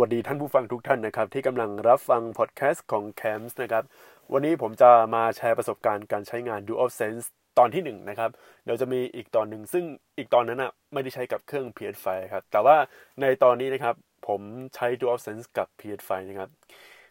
[0.00, 3.84] วัสดีท่านผู้ฟังทุกท่านนะครับ ที่กำลังรับฟังพอดแคสต์ของ Camps นะครับ
[4.32, 7.24] วันนี้ผมจะมาแชร์ประสบการณ์การใช้งาน DualSense
[7.58, 8.30] ตอนที่1นนะครับ
[8.64, 9.84] เดี๋ยวจะมีอีกตอนหนึ่งซึ่ง
[10.18, 12.76] อีกตอนนั้นอะไม่ได้ใช้กับเครื่อง PS5 ครับแต่ว่า
[13.20, 13.94] ในตอนนี้นะครับ
[14.28, 14.40] ผม
[14.74, 16.50] ใช้ DualSense กับ PS5 นะครับ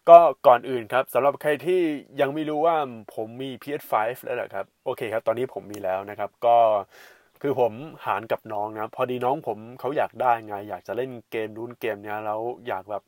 [0.09, 1.81] ก็ก่อนอื่นครับสำหรับใครที่
[2.21, 2.77] ยังไม่รู้ว่า
[3.15, 3.93] ผมมี PS5
[4.23, 6.57] แล้วแหละครับโอเคครับ ตอนนี้ผมมีแล้วนะครับ ก็
[7.45, 7.73] คือผม
[8.05, 13.03] หารกับน้องนะ พอดีน้องผมเขาอยากได้ไง อยากจะเล่นเกมนู้นเกมเนี้ยแล้วอยากแบบ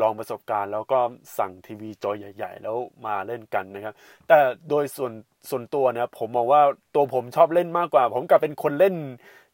[0.00, 0.98] ลองประสบการณ์ แล้วก็
[1.38, 3.94] สั่งทีวีจอใหญ่ ๆ แล้วมาเล่นกันนะครับ
[4.28, 5.12] แต่โดยส่วน
[5.50, 6.62] ส่วนตัวนะผมมองว่า
[6.94, 8.94] ตัวผมชอบเล่นมากกว่า ผมกลับเป็นคนเล่น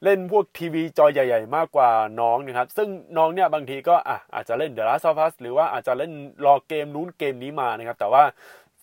[0.04, 1.90] เล่นพวกทีวีจอใหญ่ ๆ มากกว่า
[2.20, 6.12] น้องนะครับ ซึ่งน้องเนี่ยบางทีก็อะอาจจะเล่น The Last of Us หรือว่าอาจจะเล่น
[6.46, 8.22] รอเกมนู้นเกมนี้มานะครับ แต่ว่า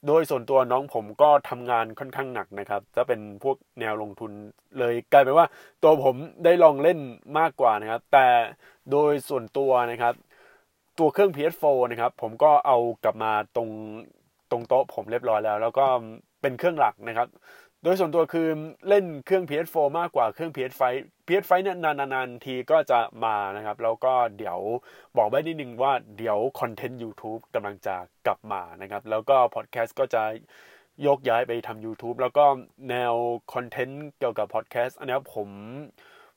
[0.07, 4.31] โดยส่วนตัวน้องผมก็ทำงานค่อนข้างหนักนะครับ จะเป็นพวกแนวลงทุน
[4.79, 5.47] เลยกลายเป็นว่า
[5.83, 6.99] ตัวผมได้ลองเล่น
[7.39, 8.27] มากกว่านะครับ แต่
[8.91, 10.13] โดยส่วนตัวนะครับ
[10.99, 13.69] ตัวเครื่อง PS4 นะครับ ผมก็เอากลับมาตรง
[14.51, 15.85] ตรงโต๊ะผมเรียบร้อยแล้ว แล้วก็
[16.41, 17.27] เป็นเครื่องหลักนะครับ
[17.85, 18.49] โดยส่วนตัวคือ
[18.87, 20.83] เล่นเครื่อง PS4 มากกว่าเครื่อง PS5
[21.27, 24.59] PS5 เนี่ยนานๆทีก็จะมานะครับ แล้วก็เดี๋ยว
[25.17, 30.23] บอกไว้นิดนึงว่าเดี๋ยวคอนเทนต์ YouTube กำลังจะกลับมานะครับ แล้วก็พอดแคสต์ก็จะ
[31.05, 32.45] ยกย้ายไปทำ YouTube แล้วก็
[32.89, 33.13] แนว
[33.53, 35.49] คอนเทนต์เกี่ยวกับพอดแคสต์อันนี้ผม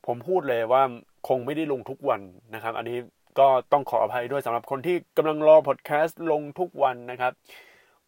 [0.07, 0.83] ผมพูดเลยว่า
[1.29, 2.21] คงไม่ได้ลงทุกวัน
[2.55, 2.99] นะครับ อันนี้
[3.39, 7.33] ก็ต้องขออภัยด้วยสำหรับคนที่กำลังรอพอดแคสต์ลงทุกวันนะครับ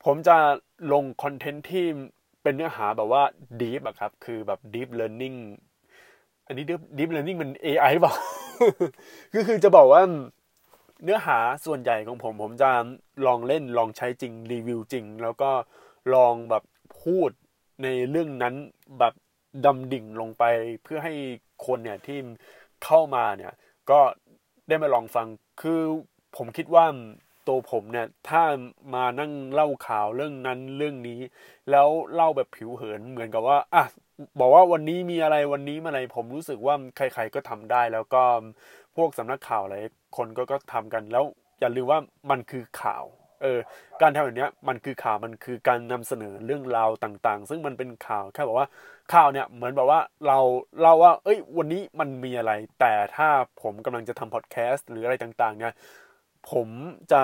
[0.05, 0.37] ผมจะ
[0.93, 1.87] ลงคอนเทนต์ที่
[2.43, 3.23] เป็นเนื้อหาแบบว่า
[3.61, 5.39] deep อะครับ คือแบบ deep learning
[6.47, 8.13] อันนี้ deep deep learning มัน AI เปล่า
[9.33, 10.03] คือคือจะบอกว่า
[11.05, 12.71] เนื้อหาส่วนใหญ่ของผม ผมจะ
[13.27, 15.51] ลองเล่นลองใช้จริงรีวิวจริง แล้วก็
[16.15, 16.63] ลองแบบ
[17.03, 17.31] พูด
[17.83, 18.55] ในเรื่องนั้น
[18.99, 19.15] แบบ
[19.65, 20.45] ดำดิ่งลงไป
[20.83, 21.15] เพื่อให้
[21.67, 22.19] คนเนี่ยที่
[22.85, 23.53] เข้ามาเนี่ย
[23.91, 24.01] ก็
[24.69, 25.27] ได้มาลองฟัง
[25.63, 25.81] คือ
[26.37, 26.85] ผมคิดว่า
[27.51, 28.43] ตัวผมเนี่ย ถ้า
[28.95, 31.21] มานั่งเล่าข่าวเรื่องนั้นเรื่องนี้
[31.71, 33.85] แล้วเล่าแบบผิวเผินเหมือนกับว่าอะ
[34.41, 38.23] บอกว่าวันนี้มีอะไรวันนี้มาอะไรผมรู้สึกว่าใคร ๆก็ทำได้ แล้วก็
[38.97, 39.77] พวกสำนักข่าวอะไร
[40.17, 41.25] คนก็ก็ทำกันแล้ว
[41.61, 41.99] อย่าลืมว่า
[42.31, 43.05] มันคือข่าว
[43.43, 43.59] เออ
[44.03, 48.69] การทำแบบนี้มันคือข่าวมันคือการนำเสนอเรื่องราวต่างๆ ซึ่งมันเป็นข่าวแค่บอกว่า
[49.15, 50.39] ข่าวเนี่ยเหมือนแบบว่าเรา
[50.81, 53.29] เล่าว่า เอ้ย วันนี้มันมีอะไร แต่ถ้า
[53.63, 55.73] ผมกำลังจะทำพอดแคสต์หรืออะไรต่างๆ เนี่ย
[56.51, 56.69] ผม
[57.13, 57.23] จะ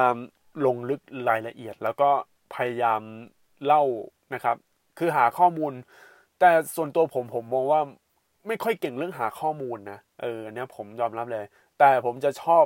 [0.66, 2.10] ลงลึกรายละเอียด แล้วก็
[2.54, 3.00] พยายาม
[3.64, 3.82] เล่า
[4.34, 4.56] นะครับ
[4.98, 5.72] คือหาข้อมูล
[6.40, 7.80] แต่ส่วนตัวผมผมมองว่า
[8.46, 11.44] ไม่ค่อยเก่งเรื่องหาข้อมูลนะเออเนี่ยผมยอมรับเลย
[11.78, 12.64] แต่ผมจะชอบ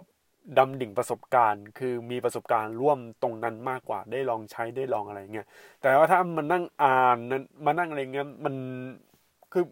[0.59, 5.47] ดำดิ่งประสบการณ์ คือมีประสบการณ์ร่วมตรงนั้นมากกว่าได้ลองใช้ได้ลองอะไรเงี้ย
[5.81, 8.55] แต่ว่าถ้ามันนั่งอ่านนั้นมานั่งอะไรเงี้ยมัน
[9.53, 9.65] คือ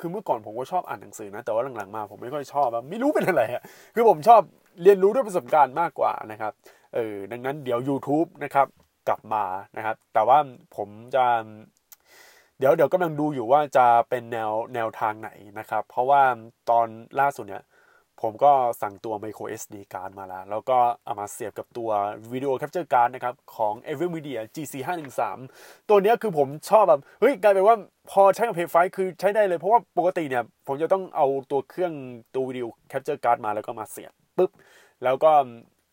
[0.00, 3.62] คือเมื่อก่อนผมก็ชอบอ่านหนังสือนะแต่ว่าหลังๆมาผมไม่ค่อยชอบไม่รู้เป็นอะไรอะ
[3.94, 4.40] คือผมชอบ
[4.82, 6.52] เรียนรู้ด้วยประสบการณ์มากกว่านะครับ
[6.94, 8.66] เออดังนั้นเดี๋ยว YouTube นะครับ
[9.08, 9.44] กลับมา
[9.76, 10.38] นะครับ แต่ว่า
[10.76, 11.24] ผมจะ
[12.58, 16.22] เดี๋ยวเดี๋ยวกำลังดูอยู่ว่าจะเป็นแนวแนวทางไหนนะครับ เพราะว่า
[16.70, 16.86] ตอน
[17.20, 17.64] ล่าสุดเนี่ย
[18.20, 18.52] ผมก็
[18.82, 21.90] สั่งตัว micro SD card มาแล้ว แล้วก็เอามาเสียบกับตัว
[22.32, 24.74] video capture card นะครับ ของ Evermedia GC
[25.28, 27.76] 513ตัวนี้คือผมชอบแบบ เฮ้ย กลายเป็นว่า
[28.10, 31.92] พอใช้กับ p ไฟคือใช้ได้เลย เพราะว่าปกติเนี่ย ผมจะต้องเอาตัวเครื่อง
[32.34, 34.50] ตัว video capture card มาแล้วก็มาเสียบปุ๊บ
[35.04, 35.32] แล้วก็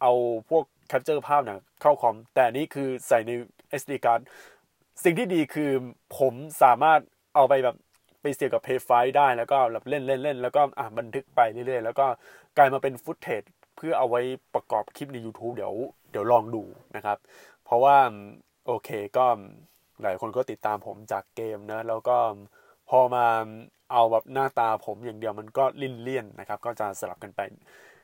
[0.01, 0.11] เอา
[0.49, 3.31] พวก capture ภาพเนี่ยเข้าคอม แต่นี่คือใส่ใน
[3.81, 4.21] SD card
[5.03, 5.71] สิ่งที่ดีคือ
[6.17, 6.99] ผมสามารถ
[7.35, 7.75] เอาไปแบบ
[8.21, 12.05] ไปเสียกับเพย์ไฟได้แล้วก็แบบเล่นเล่นเล่นแล้วก็อะบันทึกไปเรื่อยๆ แล้วก็
[12.57, 13.43] กลายมาเป็นฟุตเทจ
[13.75, 14.21] เพื่อเอาไว้
[14.53, 15.73] ประกอบคลิปใน YouTube เดี๋ยว
[16.11, 16.63] เดี๋ยวลองดู
[16.95, 17.17] นะครับ
[17.65, 17.97] เพราะว่า
[18.67, 19.25] โอเคก็
[20.01, 22.17] หลายคนก็ติดตามผมจากเกมนะแล้วก็
[22.89, 23.25] พอมา
[23.91, 27.41] เอาแบบหน้าตาผมอย่างเดียวมันก็ลิ่นเลี่ยนนะครับ ก็จะสลับกันไป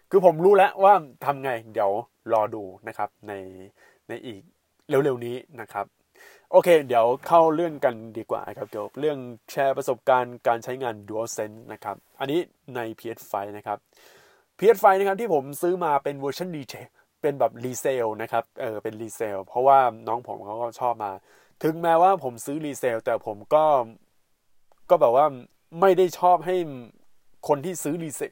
[0.09, 0.93] คือผมรู้แล้วว่า
[1.25, 1.91] ทำไงเดี๋ยว
[2.33, 3.33] รอดูนะครับใน
[4.07, 4.41] ในอีก
[4.89, 5.85] เร็วๆนี้นะครับ
[6.55, 9.17] โอเค เดี๋ยวเข้าเรื่องกันดีกว่าครับเกี่ยวกับเรื่อง
[9.51, 12.39] แชร์ประสบการณ์การใช้งาน DualSense นะครับ อันนี้
[12.75, 13.77] ใน PS5 นะครับ
[14.59, 16.73] PS5 นะครับที่ผมซื้อมาเป็นเวอร์ชันดีเจ
[17.21, 21.11] เป็นแบบ resale นะครับ เออเป็น resale เพราะว่าน้องผมเขาก็ชอบมา
[21.63, 23.65] ถึงแม้ว่าผมซื้อ resale แต่ผมก็
[24.89, 25.25] ก็แบบว่า
[25.81, 26.55] ไม่ได้ชอบให้
[27.47, 28.31] คนที่ซื้อ resale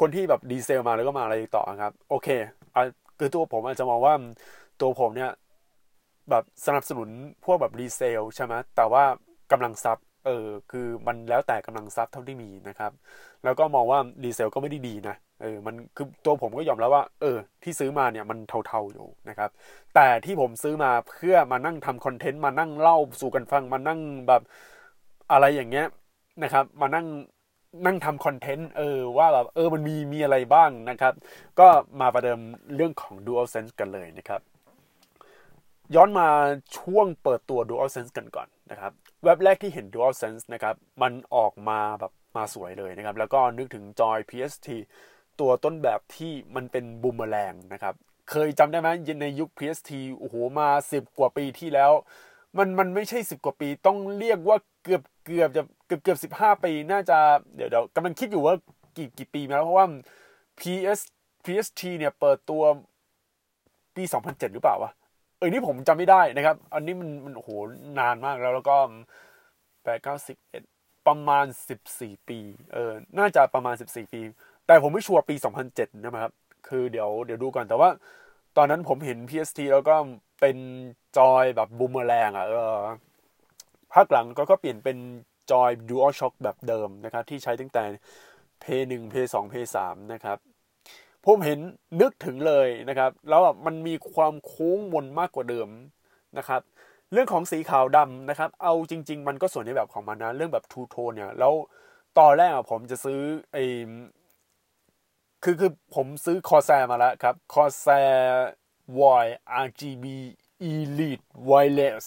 [0.00, 2.28] คนที่แบบ resale มาแล้วก็มาอะไรต่อครับ โอเค
[2.74, 2.82] อะ
[3.18, 4.14] คือตัวผมอาจจะมองว่า
[4.80, 5.32] ตัวผมเนี่ย
[6.30, 7.08] แบบสนับสนุน
[7.44, 9.04] พวกแบบ resale ใช่ไหมแต่ว่า
[9.52, 12.92] กำลังทรัพย์เออคือมันแล้วแต่กำลังทรัพย์เท่าที่มีนะครับ
[13.44, 19.50] แล้วก็มองว่า resale ก็ไม่ได้ดีนะเออมันคือตัวผมก็ยอมแล้วว่า เออ ที่ซื้อมาเนี่ยมันเทาๆอยู่นะครับ
[19.94, 24.42] แต่ที่ผมซื้อมาเพื่อมานั่งทำคอนเทนต์มานั่งเล่าสู่กันฟังมานั่งแบบ
[25.32, 25.86] อะไรอย่างเงี้ย
[26.42, 27.06] นะครับ มานั่ง
[27.86, 31.14] นั่งทำคอนเทนต์เออว่าแบบเออมันมีมีอะไรบ้างนะครับ
[31.58, 31.68] ก็
[32.00, 32.40] มาประเดิม
[32.76, 34.40] เรื่องของ DualSense กันเลยนะครับ
[35.94, 36.28] ย้อนมา
[36.78, 38.92] ช่วงเปิดตัว DualSense กันก่อนนะครับ
[39.24, 44.68] เว็บแรกที่เห็น DualSense นะครับมันออกมาแบบมาสวยเลยนะครับ แล้วก็นึกถึงจอย PST
[45.40, 47.94] ตัวต้นแบบที่มันเป็นบูมเมอแรงนะครับ
[48.30, 48.88] เคยจำได้ไหม
[49.22, 51.92] ในยุค PST โอ้โหมา 10 กว่าปีที่แล้ว
[52.58, 57.18] มันมันไม่ใช่ 10 กว่าปีต้องเรียกว่าเกือบเกือบจะเกือบเกือบสิบห้าปีน่าจะ
[57.56, 58.54] เดี๋ยวเดี๋ยวกำลังคิดอยู่ว่า
[58.96, 59.86] กี่กี่ปีมาแล้ว เพราะว่า
[60.58, 61.00] PS
[61.44, 62.62] PST เนี่ยเปิดตัว
[63.96, 64.90] ปี 2007 หรือเปล่าวะ
[65.42, 67.50] ออนี่ผมจำไม่ได้นะครับ อันนี้มันมันโอ้โห
[67.98, 68.76] นานมากแล้วแล้วก็
[69.82, 70.62] แปดเก้าสิบเอ็ด
[71.06, 72.38] ประมาณสิบสี่ปี
[72.72, 74.20] เออ น่าจะประมาณสิบสี่ปี
[74.66, 76.32] แต่ผมไม่ชัวร์ปีสองพันเจ็ดนะครับ
[76.68, 77.90] คือเดี๋ยวเดี๋ยวดูก่อน แต่ว่า
[78.56, 79.94] ตอนนั้นผมเห็น PS3 แล้วก็
[80.40, 80.56] เป็น
[81.18, 82.78] จอยแบบบูมเมอร์แรงอะ เออ
[83.92, 84.98] ภาคหลังก็ก็เปลี่ยนเป็น
[85.50, 87.84] จอย DualShock แบบเดิมนะครับ ที่ใช้ตั้งแต่
[88.62, 89.54] p 1 p 2 p
[89.86, 90.38] 3 นะครับ
[91.24, 91.58] ผมเห็น
[92.00, 95.68] นึกถึงเลยนะครับ แล้วมันมีความโค้งมนมากกว่าเดิม
[96.38, 96.62] นะครับ
[97.12, 101.52] เรื่องของสีขาวดำนะครับ เอาจริง ๆ มันก็สวยในแบบของมันนะ เรื่องแบบ two-tone เนี่ย แล้ว
[102.18, 103.20] ตอนแรกผมจะซื้อ
[103.52, 103.58] ไอ
[105.44, 107.86] คือคือผมซื้อคอแซมาแล้วครับคอแซ
[109.22, 109.26] Y
[109.64, 110.04] RGB
[110.70, 112.04] Elite Wireless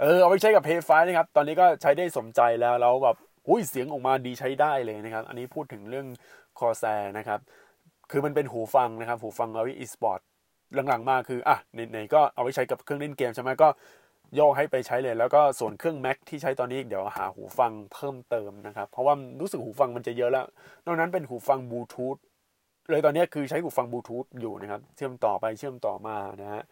[0.00, 3.16] เออเอาไปใช้กับเพย์ไฟนะครับ ตอนนี้ก็ใช้ได้สมใจแล้วแล้วแบบ
[3.48, 6.06] อุ้ยเสียงออกมาดีใช้ได้เลยนะครับ อันนี้พูดถึงเรื่อง
[6.58, 6.84] Corsair
[7.18, 7.40] นะครับ
[8.10, 10.20] คือมันเป็นหูฟังนะครับ หูฟังเอาไว้อีสปอร์ต
[10.88, 11.56] หลังๆมาคืออะ
[11.90, 13.68] ไหนๆก็เอาไว้ใช้กับเครื่องเล่นเกมใช่ไหมก็
[14.34, 20.46] โยกให้ไปใช้เลย แล้วก็ส่วนเครื่อง Mac ที่ใช้ตอนนี้เดี๋ยวหาหูฟังเพิ่มเติมนะครับ เพราะว่ารู้สึกหูฟังมันจะเยอะแล้ว
[20.86, 22.16] นอกนั้นเป็นหูฟังบลูทูธ
[22.90, 26.62] เลยตอนนี้คือใช้หูฟังบลูทูธอยู่นะครับ เชื่อมต่อไปเชื่อมต่อมานะฮะ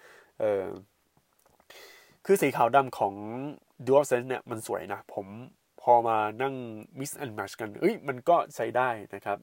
[0.40, 0.64] เออ
[2.26, 3.14] คือสีขาวดำของ
[3.86, 5.26] DualSense เนี่ยมันสวยนะ ผม
[5.82, 6.54] พอมานั่ง
[6.98, 9.38] mix and match กันเอ้ยมันก็ใช้ได้นะครับ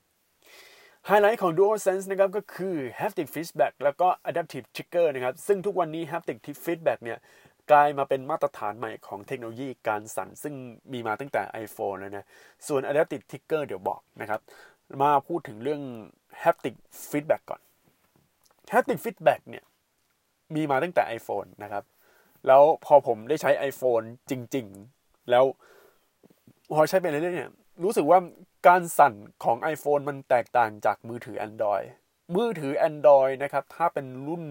[1.08, 7.20] ไฮไลท์ของ DualSense นะครับก็คือ haptic feedback แล้วก็ adaptive trigger นะครับ ซึ่งทุกวันนี้ haptic feedback เนี่ย
[7.72, 10.54] กลายมาเป็นมาตรฐานใหม่ของเทคโนโลยีการสั่น ซึ่ง
[10.94, 12.28] มีมาตั้งแต่ iPhone แล้วนะ
[12.68, 14.40] ส่วน adaptive trigger เดี๋ยวบอกนะครับ
[15.02, 15.82] มาพูดถึงเรื่อง
[16.44, 16.76] haptic
[17.10, 17.62] feedback ก่อน
[18.74, 19.64] haptic feedback เนี่ย
[20.56, 21.84] มีมาตั้งแต่ iPhone นะครับ
[22.48, 24.66] แล้วพอผมได้ใช้ iPhone จริง
[24.98, 25.46] ๆ แล้ว
[26.74, 28.20] พอใช้ไปเรื่อยๆเนี่ย รู้สึกว่า
[28.68, 31.86] การสั่นของ iPhone มันแตกต่างจากมือถือ Android
[32.36, 34.44] มือถือ Android นะครับ ถ้าเป็นรุ่น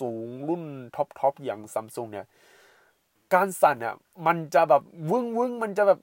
[0.00, 0.62] สูงๆรุ่น
[0.96, 2.26] ท็อปๆอย่าง Samsung เนี่ย
[3.34, 3.96] การสั่นอะ
[4.26, 6.00] มันจะแบบวึ้งวึ้งมันจะแบบ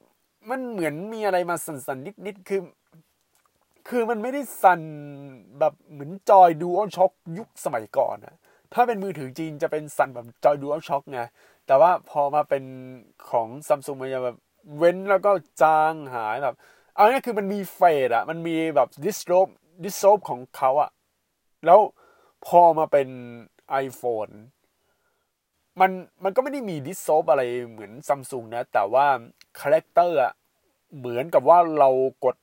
[0.49, 2.61] มันเหมือนมีอะไรมาสั่นๆนิดๆคือ
[3.89, 4.81] คือมันไม่ได้สั่น
[5.59, 8.35] แบบเหมือนจอย DualShock ยุคสมัยก่อนอะ
[8.73, 11.21] ถ้าเป็นมือถือจีนจะเป็นสั่นแบบจอย DualShock ไง
[11.67, 12.63] แต่ว่าพอมาเป็น
[13.29, 14.37] ของซัมซุงมันจะแบบ
[14.75, 15.31] วึ้นแล้วก็
[15.61, 16.55] จางหายแบบ
[16.95, 19.47] เอาง่ายคือมันมี fade อะมันมีแบบ dissolve
[19.83, 20.89] dissolve ของเขาอะ
[21.65, 21.79] แล้ว
[22.45, 23.09] พอมาเป็น
[23.85, 24.33] iPhone
[25.81, 25.91] มัน
[26.23, 29.05] มันก็ไม่ได้มี dissolve อะไรเหมือนซัมซุงนะ แต่ว่า
[29.59, 30.33] character อะ
[30.97, 31.89] เหมือนกับว่าเรา
[32.25, 32.35] กด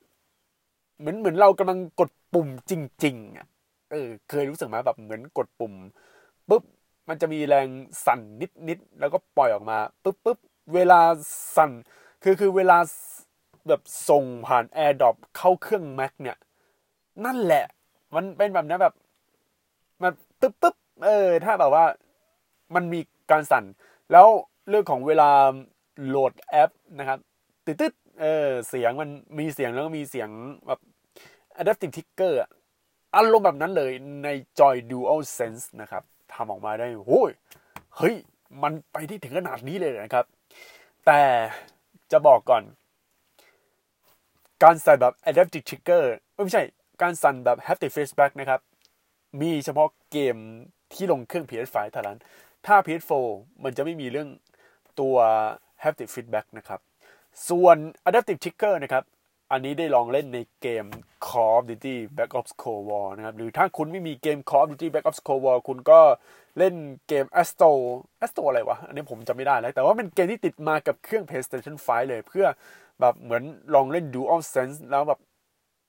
[0.98, 2.72] เหมือนเหมือนเรากำลังกดปุ่มจ
[3.04, 3.46] ริงๆอะ
[3.90, 5.75] เออเคยรู้สึกไหมแบบเหมือนกดปุ่ม
[6.48, 6.62] ปุ๊บ
[7.08, 7.68] มันจะมีแรง
[8.06, 10.38] สั่นนิดนิดแล้วก็ปล่อยออกมาปุ๊บปุ๊บ
[10.75, 11.00] เวลา
[11.56, 11.70] สั่น
[12.22, 12.78] คือคือเวลา
[13.69, 16.36] แบบส่งผ่าน AirDrop เข้าเครื่อง Mac เนี่ย
[17.24, 17.64] นั่นแหละ
[18.14, 18.94] มันเป็นแบบนี้แบบ
[20.02, 21.84] มันปุ๊บปุ๊บเออ ถ้าแบบว่า
[22.75, 23.64] มันมีการสั่น
[24.12, 24.26] แล้ว
[24.68, 25.30] เรื่องของเวลา
[26.06, 27.18] โหลดแอปนะครับ
[27.66, 29.08] ติดติดเออเสียงมัน
[29.38, 30.28] มีเสียงแล้วก็มีเสียง
[30.66, 30.80] แบบ
[31.61, 32.35] adaptive trigger
[33.16, 33.92] อารมณ์แบบนั้นเลย
[34.25, 37.30] ใน Joy Dual Sense นะครับทำออกมาได้โอ้ย
[37.97, 38.14] เฮ้ย
[38.62, 40.25] มันไปที่ถึงขนาดนี้เลยนะครับ
[41.06, 41.20] แต่
[42.12, 42.62] จะบอกก่อน
[44.62, 46.04] การใส่แบบ adaptive trigger
[46.45, 46.64] ไม่ใช่
[47.02, 48.61] การสั่นแบบ haptic feedback นะครับ
[49.40, 50.37] มีเฉพาะเกม
[50.92, 52.19] ที่ลงเครื่อง PS5 เท่านั้น
[52.66, 53.26] ถ้า PS4
[53.64, 54.28] มันจะไม่มีเรื่อง
[55.00, 55.16] ตัว
[55.83, 56.81] haptic feedback นะครับ
[57.49, 57.76] ส่วน
[58.09, 59.04] adaptive trigger นะครับ
[59.52, 60.85] อันนี้ได้ลองเล่นในเกม
[61.26, 65.42] Call of Duty Black Ops Cold War นะครับ หรือถ้าคุณไม่มีเกม Call of Duty Black Ops Cold
[65.44, 66.00] War คุณก็
[66.59, 66.75] เล่น
[67.09, 67.71] เกม Astro
[68.25, 72.47] Astro อะไรวะ อันนี้ผมจะไม่ได้แล้ว แต่ว่าเป็นเกมที่ติดมากับเครื่อง PlayStation 5 เลย เพื่อ
[73.00, 73.42] แบบเหมือน
[73.75, 75.21] ลองเล่น Dual Sense แล้วแบบ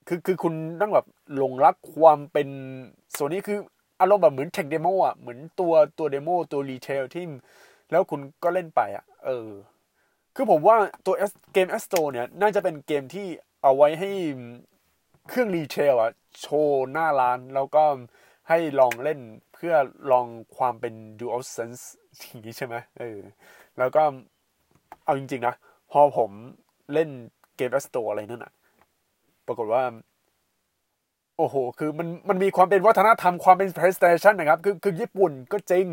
[0.07, 1.05] คือคือคุณต้องแบบ
[1.35, 2.47] หลงรักความเป็น
[3.17, 3.57] ส่วนนี้คือ
[4.01, 7.25] อารมณ์แบบเหมือน tech demo อะ เหมือนตัวตัว demo ตัว retail ที่
[7.91, 9.49] แล้วคุณก็เล่นไปอะ เออ
[10.35, 11.15] คือผมว่าตัว
[11.53, 13.27] เกม Astro เนี่ย น่าจะเป็นเกมที่
[13.63, 14.11] เอาไว้ให้
[15.27, 17.83] เครื่อง retail อะโชว์หน้าร้าน แล้วก็
[18.49, 19.19] ให้ลองเล่น
[19.53, 19.73] เพื่อ
[20.11, 20.27] ลอง
[20.57, 21.83] ความเป็น dual sense
[22.17, 23.19] อย่างนี้ใช่ไหมเออ
[23.77, 24.03] แล้วก็
[25.05, 25.55] เอาจริงๆนะ
[25.91, 26.31] พอผม
[26.93, 27.09] เล่น
[27.55, 28.53] เกมแอสโตอะไรนั่นอะ
[29.47, 29.83] ปรากฏว่า
[31.37, 35.85] โอ้โห คือมันมันมีความเป็นวัฒนธรรมความเป็น PlayStation นะครับ คือคือญี่ปุ่นก็จริง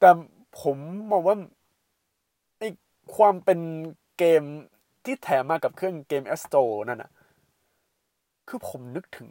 [0.00, 0.10] แต่
[0.62, 0.76] ผม
[1.10, 1.36] มองว่า
[2.58, 2.62] ไอ
[3.16, 3.60] ความเป็น
[4.18, 4.42] เกม
[5.06, 7.10] ที่แถมมากับเครื่องเกม a s t o นั่นอะ
[8.48, 9.30] คือผมนึกถึง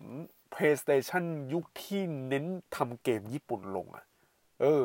[0.54, 4.04] PlayStation ยุคที่เน้นทำเกมญี่ปุ่นลงอะ
[4.62, 4.84] เออ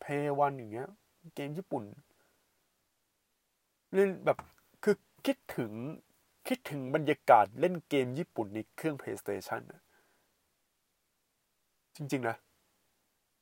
[0.00, 0.88] เพย์วันอย่างเงี้ย
[1.34, 1.84] เกมญี่ปุ่น
[3.94, 4.38] เล่นแบบ
[4.84, 5.72] คือคิดถึง
[6.48, 9.82] คิดถึงบรรยากาศเล่นเกมญี่ปุ่นในเครื่อง PlayStation นะ
[11.96, 12.36] จริง ๆ นะ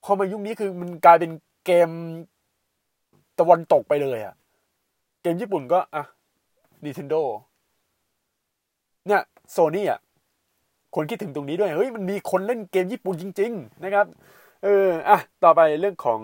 [0.05, 1.33] พอมายุคนี้คือมันกลายเป็น
[1.67, 1.91] เกม
[3.39, 4.35] ตะวันตกไปเลยอะ
[5.23, 6.05] เกมญี่ปุ่นก็อะ
[6.85, 7.23] Nintendo
[9.07, 10.01] เนี่ยโซนี่อะ
[10.95, 14.07] คนคิดถึงตรงนี้ด้วย เฮ้ย มันมีคนเล่นเกมญี่ปุ่นจริง ๆ นะครับ
[14.63, 16.21] เออ อะ ต่อไปเรื่องของ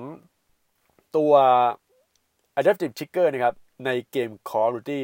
[1.16, 1.32] ตัว
[2.58, 3.54] Adaptive Trigger นะครับ
[3.84, 5.00] ในเกม Call of Duty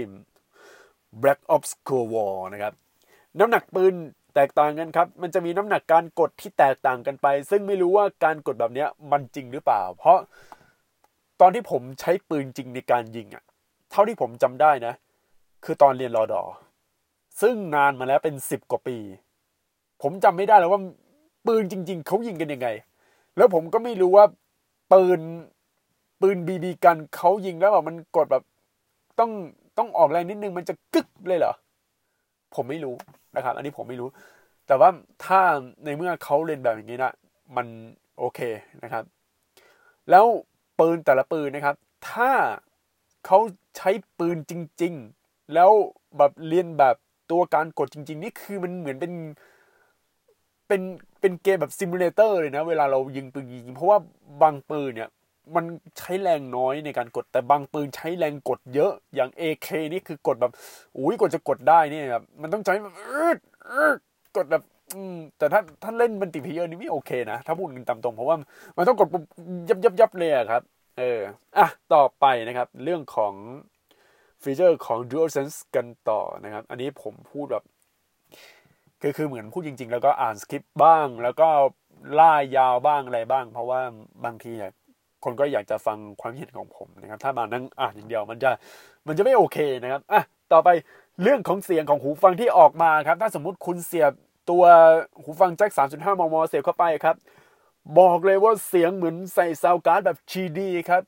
[1.23, 2.73] Black Ops Cold War นะครับ
[3.39, 3.95] น้ำหนักปืน
[4.35, 10.19] แตกต่างกันครับ มันจะมีน้ำหนักการกดที่แตกต่างกันไป ซึ่งไม่รู้ว่าการกดแบบนี้มันจริงหรือเปล่า เพราะ
[11.41, 13.45] ตอนที่ผมใช้ปืนจริงในการยิงอะ่ะ
[13.91, 14.95] เท่าที่ผมจำได้นะ
[15.67, 16.43] คือตอนเรียนรอดอ
[17.41, 18.97] ซึ่งนานมาแล้วเป็นสิบกว่าปี
[20.03, 20.81] ผมจำไม่ได้แล้วว่า
[21.47, 22.69] ปืนจริง ๆเขายิงกันยังไง
[23.37, 24.25] แล้วผมก็ไม่รู้ว่า
[24.93, 25.21] ปืน
[26.21, 28.43] ปืนบีบีกันเขายิงแล้วแบบมันกดแบบ
[29.19, 29.31] ต้อง
[29.79, 31.55] ต้องออกแรงนิดนึงมันจะกึกเลยเหรอ
[32.55, 32.95] ผมไม่รู้
[33.37, 34.09] นะครับ อันนี้ผมไม่รู้
[34.67, 34.89] แต่ว่า
[35.25, 35.41] ถ้า
[35.85, 37.13] ในเมื่อเขาเล่นแบบอย่างนี้นะ
[37.57, 37.67] มัน
[38.19, 38.41] โอเค
[38.83, 39.05] นะครับ
[40.11, 40.27] แล้ว
[40.79, 41.77] ปืนแต่ละปืนนะครับ
[42.11, 42.31] ถ้า
[43.27, 43.39] เขา
[43.77, 45.71] ใช้ปืนจริงๆ แล้ว
[46.19, 46.97] แบบเลียนแบบ
[47.31, 49.13] ตัวการกดจริง ๆ นี่คือมันเหมือนเป็น
[50.69, 50.83] เป็น
[51.21, 53.99] เป็นเกมแบบ simulator เลยนะ เวลาเรายิงปืนยิงเพราะว่า
[54.43, 55.09] บางปืนเนี่ย
[55.57, 55.65] มัน
[55.99, 60.53] ใช้แรงน้อยในการกด แต่บางปืนใช้แรงกดเยอะอย่าง AK นี่คือกดแบบ
[60.99, 62.95] อุ้ยกดจะกดได้นี่แบบมันต้องใช้แบบ
[64.37, 64.63] กดแบบ
[64.95, 68.37] อืมแต่ถ้าถ้าเล่น multiplayer นี่ไม่โอเคนะ ถ้าพูดกันตามตรง เพราะว่า
[68.77, 69.09] มันต้องกด
[69.69, 70.63] ยับยับยับเลยครับ
[70.99, 71.21] เออ
[71.59, 73.35] อะต่อไปนะครับ เรื่องของ
[74.43, 77.65] ฟีเจอร์ของ DualSense กันต่อนะครับ อันนี้ผมพูดแบบ
[79.01, 81.49] คือคือเหมือนพูดจริง ๆ แล้วก็อ่านสคริปต์บ้าง แล้วก็
[82.19, 83.81] ล่ายาวบ้างอะไรบ้าง เพราะว่า
[84.25, 84.73] บางทีเนี่ย
[85.25, 88.51] คนก็อยากจะฟังความเห็นของผมนะครับ ถ้ามานั่งอ่านอย่างเดียวมันจะ
[89.07, 90.69] มันจะไม่โอเคนะครับอะต่อไป
[91.23, 94.13] เรื่องของเสียงของหูฟังที่ออกมาครับ ถ้าสมมุติคุณเสียบ
[94.51, 94.65] ตัว
[95.23, 97.17] หูฟังแจ็ค 3.5 มม เสียบเข้าไปครับ
[97.99, 101.03] บอกเลยว่าเสียงเหมือนใส่ซาวการ์ดแบบ GD ครับ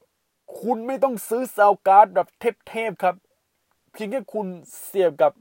[0.61, 2.29] คุณไม่ต้องซื้อซาวการ์ดแบบ
[2.69, 3.15] เทพๆครับ
[3.93, 4.47] เพียงแค่คุณ
[4.85, 5.33] เสียบกับ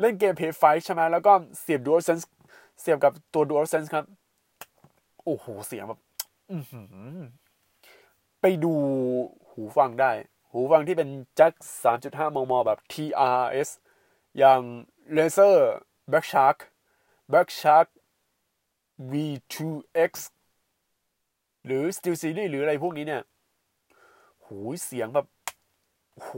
[0.00, 2.24] เล่นเกมเพย์ไฟใช่ไหมแล้วก็เสียบ DualSense
[2.80, 4.04] เสียบกับตัว DualSense ครับ
[5.24, 6.00] โอ้โห เสียงแบบ
[8.40, 8.74] ไปดู
[9.50, 10.10] หูฟังได้
[10.52, 11.52] หูฟังที่เป็นแจ็ค
[11.94, 13.68] 3.5 มม แบบ TRS
[14.38, 14.60] อย่าง
[15.16, 15.56] Razer
[16.10, 16.58] Black Shark
[17.30, 17.88] Black Shark
[19.12, 20.12] V2X
[21.64, 23.22] หรือ SteelSeries หรืออะไรพวกนี้เนี่ย
[24.50, 25.26] โหเสียงแบบ
[26.14, 26.32] โอ้โห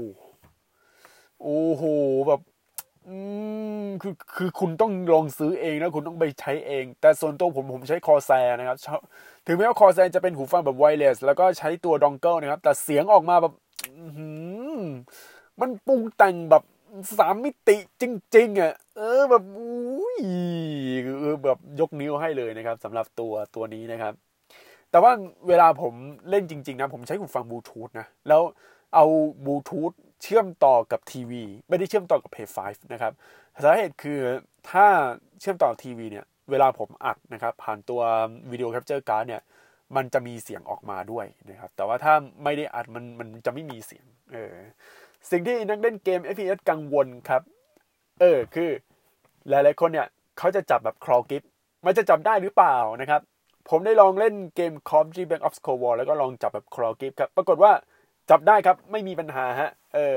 [1.42, 1.83] โอ้โห
[2.28, 2.40] แบบ
[3.09, 3.16] อื
[3.83, 8.78] มคือคือคุณต้องลองซื้อเองนะคุณต้องไปใช้เอง แต่ส่วนตัวผมผมใช้ Corsair นะครับ
[9.47, 13.52] ถึงแม้ว่า Corsair จะเป็นหูฟังแบบ wireless แล้วก็ใช้ตัว dongle นะครับ แต่เสียงออกมาแบบ
[15.61, 16.62] มันปรุงแต่งแบบ
[17.19, 18.04] สามมิติจ
[18.37, 20.19] ริง ๆอะเออแบบอุ้ย
[21.21, 24.14] เออแบบยกนิ้วให้เลยนะครับสำหรับตัวตัวนี้นะครับ
[24.93, 25.13] แต่ว่า
[25.49, 25.95] เวลาผม
[26.31, 28.43] เล่นจริง ๆ นะ ผมใช้หูฟังบลูทูธนะ แล้ว
[28.95, 29.05] เอา
[29.45, 33.13] บลูทูธเชื่อมต่อกับทีวี ไม่ได้เชื่อมต่อกับ Play 5นะครับ
[33.65, 34.21] สาเหตุคือ
[34.71, 34.87] ถ้า
[35.41, 38.01] เชื่อมต่อทีวีเนี่ย เวลาผมอัดนะครับ ผ่านตัว
[38.51, 39.43] video capture card เนี่ย
[39.97, 44.55] มันจะมีเสียงออกมาด้วยนะครับ แต่ว่าถ้าไม่ได้อัดมันมันจะไม่มีเสียง เออ
[45.31, 47.43] สิ่งที่นักเล่นเกม FPS กังวลครับ
[48.21, 48.71] เออ คือ
[49.49, 50.07] หลายๆคนเนี่ย
[50.39, 51.43] เขาจะจับแบบคลอกิฟ
[51.87, 53.21] มันจะจับได้หรือเปล่านะครับ
[53.69, 57.73] ผมได้ลองเล่นเกม c of Duty Black Ops Cold แล้วก็ลองจับแบบคลอกิฟครับ ปรากฏว่า
[58.31, 60.16] จับได้ครับ ไม่มีปัญหาฮะ เออ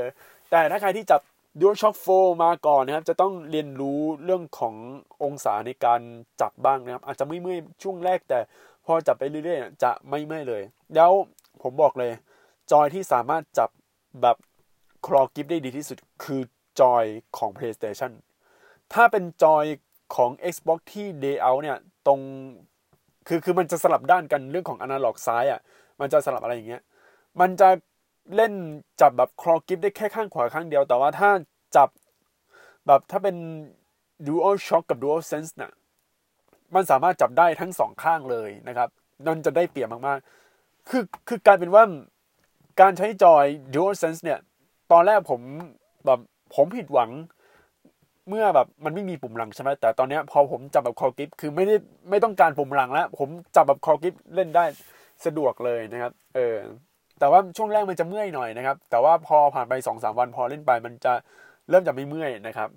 [0.51, 1.21] แต่ถ้าใครที่จับ
[1.59, 4.75] DualShock 4 มาก่อนนะครับ จะต้องเรียนรู้เรื่องของ
[5.23, 6.01] องศาในการ
[6.41, 8.39] จับบ้างนะครับ อาจจะไม่เมื่อยช่วงแรก แต่
[8.85, 10.63] พอจับไปเรื่อยๆ จะไม่เมื่อยเลย
[10.95, 11.11] แล้ว
[11.61, 12.11] ผมบอกเลย
[12.71, 13.69] จอยที่สามารถจับ
[14.21, 14.37] แบบ
[15.05, 16.41] คลอกิฟได้ดีที่สุดคือ
[16.81, 17.05] จอย
[17.37, 18.11] ของ PlayStation
[18.93, 19.65] ถ้าเป็นจอย
[20.15, 22.19] ของ Xbox ที่ day out เนี่ย ตรง
[23.27, 25.61] คือคือมันจะสลับด้านกันเรื่องของอนาล็อกซ้ายอะ
[25.99, 26.81] มันจะสลับอะไรอย่างเงี้ย
[27.39, 27.69] มันจะ
[28.35, 28.53] เล่น
[29.01, 31.29] จับแบบคลอกิฟได้แค่ข้างขวาข้างเดียว แต่ว่าถ้า
[31.75, 31.89] จับ
[32.87, 33.35] แบบถ้าเป็น
[34.27, 35.71] Dual Shock กับ Dual Sense นะ่ะ
[36.75, 38.89] มันสามารถจับได้ทั้งสองข้างเลยนะครับ
[39.25, 41.83] นั่นจะได้เปรียบมากๆ คือคือกลายเป็นว่า
[42.81, 44.39] การใช้จอย Dual Sense เนี่ย
[44.91, 45.41] ตอนแรกผม
[46.05, 46.19] แบบ
[46.55, 47.09] ผมผิดหวัง
[48.29, 51.75] เมื่อแบบมันไม่มีปุ่มหลังใช่ไหมแต่ตอนนี้พอผมจับแบบคอกิฟคือไม่ได้
[52.09, 54.65] ไม่ต้องการปุ่มหลังแล้ว ผมจับแบบคอกิฟเล่นได้
[55.25, 56.57] สะดวกเลยนะครับ เออ
[57.19, 61.13] แต่ว่าช่วงแรกมันจะเมื่อยหน่อยนะครับ แต่ว่าพอผ่านไปสองสามวันพอเล่นไปมันจะ
[61.69, 62.69] เริ่มจะไม่เมื่อยนะครับ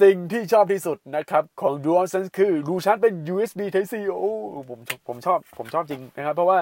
[0.00, 4.32] สิ่งที่ชอบที่สุดนะครับของ DualSense คือรูชาร์จเป็น USB Type C โอ้
[4.70, 6.58] ผมผมชอบผมชอบจริงนะครับ เพราะว่า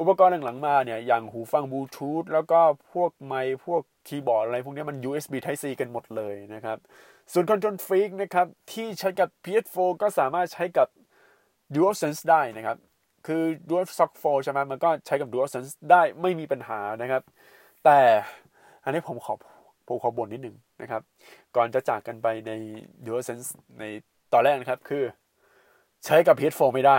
[0.00, 2.60] อุปกรณ์หลังๆมาเนี่ยอย่างหูฟังบลูทูธแล้วก็
[2.92, 6.78] พวกไมค์พวกคีย์บอร์ดอะไรพวกนี้มัน USB Type C กันหมดเลยนะครับ
[7.32, 10.88] ส่วน Control Freak นะครับ ที่ใช้กับ PS4 ก็สามารถใช้กับ
[11.74, 12.76] DualSense ได้นะครับ
[13.26, 17.22] คือ DualShock 4 ใช่ไหมมันก็ใช้กับ DualSense ได้ไม่มีปัญหานะครับ
[17.84, 17.98] แต่
[18.84, 19.34] อันนี้ผมขอ
[19.88, 21.02] ผมขอบ่นนิดหนึ่งนะครับ
[21.56, 22.52] ก่อนจะจากกันไปใน
[23.04, 23.84] DualSense ใน
[24.32, 25.02] ตอนแรกนะครับคือ
[26.04, 26.98] ใช้กับ PS4 ไม่ได้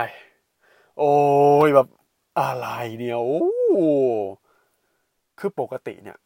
[0.98, 1.12] โอ้
[1.66, 1.88] ยแบบ
[2.40, 3.42] อะไรเนี่ยโอ้
[5.38, 6.18] คือปกติเนี่ย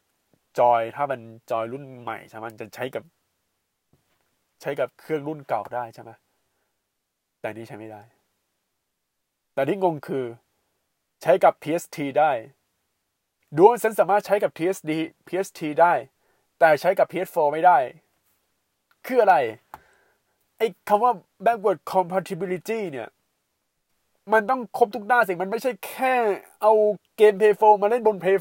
[0.59, 1.21] จอยถ้าเป็น
[1.51, 3.03] จอยรุ่นใหม่ใช่ไหมจะใช้กับ
[4.61, 6.11] ใช้กับเครื่องรุ่นเก่าได้ใช่ไหม
[7.39, 8.01] แต่นี่ใช้ไม่ได้
[9.53, 10.25] แต่ที่งงคือ
[11.21, 12.31] ใช้กับ PST ได้
[13.55, 14.91] ดูว่าฉันสามารถใช้กับ TSD
[15.27, 15.93] PST ได้
[16.59, 17.77] แต่ใช้กับ PS4 ไม่ได้
[19.05, 19.35] คืออะไร
[20.57, 21.11] ไอ้คำว่า
[21.45, 23.09] backward compatibility เนี่ย
[24.33, 26.15] มันต้องครบทุกด้านสิ มันไม่ใช่แค่
[26.61, 26.73] เอา
[27.17, 28.37] เกม Play 4มาเล่นบน Play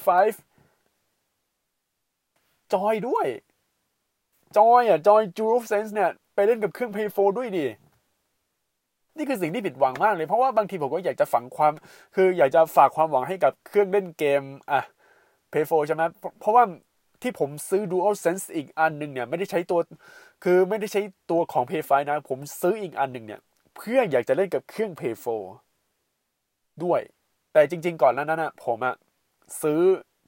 [0.95, 3.27] 5 จอยด้วย
[4.57, 7.67] จอยอะจอย DualSense เนี่ยไปเล่นกับเครื่อง Play 4ด้วยดิ
[9.17, 11.73] นี่คือสิ่งที่ผิดหวังมากเลย เพราะว่าบางทีผมก็อยากจะฝังความ
[12.15, 14.81] คืออยากจะฝากความหวังให้กับเครื่องเล่นเกมอะ
[15.51, 16.03] Play 4ใช่ไหม
[16.41, 16.65] เพราะว่า
[17.23, 19.79] ที่ผมซื้อ DualSense อีกอันหนึ่งเนี่ยไม่ได้ใช้ตัว
[20.45, 21.01] คือไม่ได้ใช้
[21.31, 23.41] ตัวของ pay 5นะ ผมซื้ออีกอันหนึ่งเนี่ย
[23.77, 27.01] เพื่ออยากจะเล่นกับเครื่อง pay 4ด้วย
[27.53, 28.95] แต่จริง ๆ ก่อนนั้นนะผมอะ
[29.63, 29.81] ซื้อ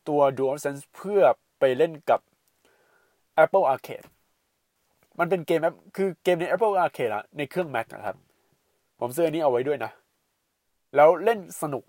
[0.09, 1.21] ตัว DualSense เพื่อ
[1.59, 2.21] ไปเล่นกับ
[3.45, 4.07] Apple Arcade
[5.19, 5.61] มันเป็นเกม
[5.97, 8.17] คือเกมใน Apple Arcade อะในเครื่อง Mac นะครับ
[9.01, 9.91] ผมซื้ออันนี้เอาไว้ด้วยนะ
[10.97, 11.85] แล้วเล่นสนุก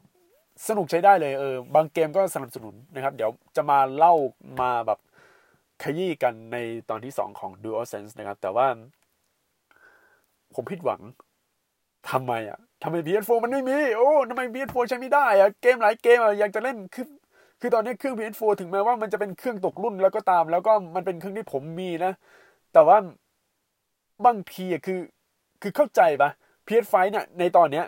[0.67, 4.13] สนุกใช้ได้เลยเออบางเกมก็สนับสนุนนะครับ เดี๋ยวจะมาเล่า
[4.61, 4.99] มาแบบ
[5.83, 6.57] ขยี้กันใน
[6.89, 8.67] ตอนที่สองของ DualSense นะครับ แต่ว่า
[10.55, 11.01] ผมผิดหวัง
[12.09, 17.05] ทำไมอะทำไม PS4 มันไม่มี โอ้ทำไม PS4 ใช้ไม่ได้อะ เกมหลายเกมอะ อยากจะเล่นคือ
[17.59, 22.11] คือตอนนี้เครื่อง PS4 ถึงแม้ว่ามันจะเป็นเครื่องตกรุ่นแล้วก็ตาม แล้วก็มันเป็นเครื่องที่ผมมีนะ
[22.73, 22.97] แต่ว่า
[24.25, 24.99] บางทีอะคือ
[25.61, 26.29] คือเข้าใจปะ
[26.67, 27.85] PS5 เนี่ยในตอนเนี้ย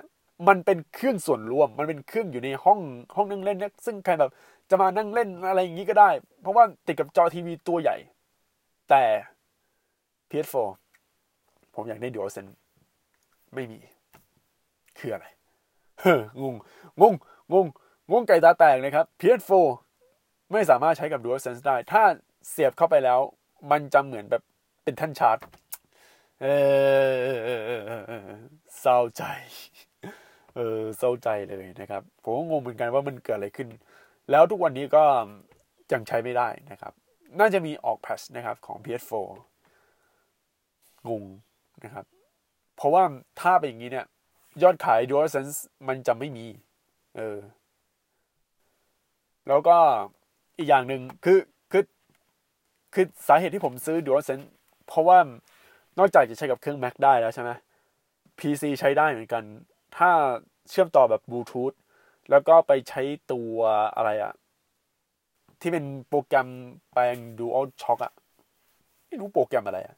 [0.48, 2.80] มันเป็นเครื่องส่วนรวม มันเป็นเครื่องอยู่ในห้อง
[3.16, 4.32] ห้องนั่งเล่นเนี่ยซึ่งใครแบบ
[4.70, 6.10] จะมานั่งเล่นอะไรอย่างนี้ก็ได้
[6.42, 7.98] เพราะว่าติดกับจอทีวีตัวใหญ่
[8.90, 9.04] แต่
[10.30, 10.56] PS4
[11.76, 12.54] ผมอยากได้ DualSense
[13.54, 13.80] ไม่มี
[15.00, 15.26] คืออะไร
[16.02, 16.44] เฮ้ง
[17.02, 17.14] งง
[17.54, 17.66] งง
[18.12, 19.52] งงงไก่ตาแตกนะครับ PS4
[20.52, 22.04] ไม่สามารถใช้กับ DualSense ได้ ถ้า
[22.50, 23.20] เสียบเข้าไปแล้ว
[23.72, 24.44] มันจะเหมือนแบบ
[24.84, 25.38] เป็นท่านชาร์จ
[26.42, 26.48] เอ
[27.10, 28.22] อ
[28.80, 29.24] เศร้าใจ
[30.56, 33.68] เออเศร้าใจเลยนะครับ ผมก็งงเหมือนกันว่ามันเกิดอะไรขึ้น
[34.32, 35.04] แล้วทุกวันนี้ก็
[35.94, 36.94] ยังใช้ไม่ได้นะครับ
[37.40, 39.14] น่าจะมีออกแพชนะครับของ PS4
[41.10, 41.24] งง
[41.84, 42.06] นะครับ
[42.76, 43.04] เพราะว่า
[43.42, 44.06] ถ้าเป็นอย่างนี้เนี่ย
[44.64, 45.56] ยอดขาย DualSense
[45.88, 46.46] มันจะไม่มี
[47.16, 47.38] เออ
[49.52, 49.78] แล้วก็
[50.58, 51.40] อีกอย่างหนึ่งคือ
[51.72, 51.84] คือ
[52.94, 54.48] คือสาเหตุที่ผมซื้อ DualSense
[54.88, 55.18] เพราะว่า
[56.00, 57.52] นอกจากจะใช้กับเครื่อง Mac ได้แล้วใช่ไหม
[58.40, 59.44] PC ใช้ได้เหมือนกัน
[59.98, 60.12] ถ้า
[60.70, 61.74] เชื่อมต่อแบบบลูทูธ
[62.30, 63.56] แล้วก็ไปใช้ตัว
[63.96, 64.34] อะไรอะ
[65.62, 66.50] ที่เป็นโปรแกรม
[66.92, 68.14] แปลง DualShock อะ
[69.08, 69.96] ไม่รู้โปรแกรมอะไรอะ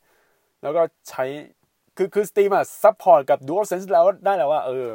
[0.62, 1.24] แล้วก็ใช้
[1.98, 4.90] คือคือ Steam อะ support กับ DualSense แล้วได้แล้วว่า เออ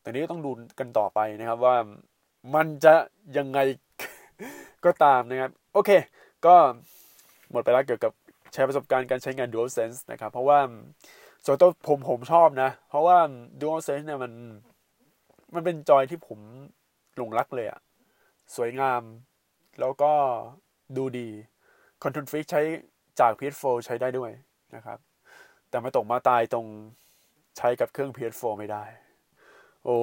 [0.00, 1.76] แต่นี้ก็ต้องดูกันต่อไปนะครับว่า
[2.54, 2.94] มันจะ
[3.38, 3.58] ยังไง
[4.84, 5.90] ก็ตามนะครับ โอเค
[6.46, 6.54] ก็
[7.50, 8.12] หมดไปแล้วเกี่ยวกับ
[8.52, 10.58] ใช้ประสบการณ์การใช้งาน DualSense นะครับ เพราะว่า
[11.44, 13.18] ส่วนตัวผมผมชอบนะ เพราะว่า
[13.60, 14.32] DualSense เนี่ยมัน
[15.54, 16.38] มันเป็นจอยที่ผม
[17.16, 17.80] หลงรักเลยอะ
[18.56, 19.02] สวยงาม
[19.80, 20.12] แล้วก็
[20.96, 21.28] ดูดี
[22.02, 22.62] Control Freak ใช้
[23.20, 24.30] จาก PS4 ใช้ได้ด้วย
[24.74, 24.98] นะครับ
[25.68, 26.66] แต่มาตกมาตายตรง
[27.56, 28.84] ใช้กับเครื่อง PS4 ไม่ได้
[29.84, 29.96] โอ้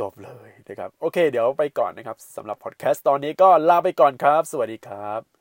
[0.00, 5.39] จบเลยนะครับ โอเค เดี๋ยวไปก่อนนะครับสำหรับพอดแคสต์ตอนนี้ก็ลาไปก่อนครับ สวัสดีครับ